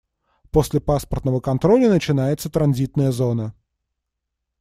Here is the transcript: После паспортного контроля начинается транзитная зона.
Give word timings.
После 0.49 0.79
паспортного 0.81 1.39
контроля 1.41 1.87
начинается 1.87 2.49
транзитная 2.49 3.11
зона. 3.11 3.53